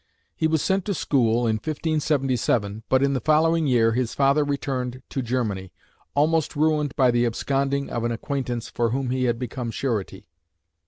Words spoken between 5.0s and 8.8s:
to Germany, almost ruined by the absconding of an acquaintance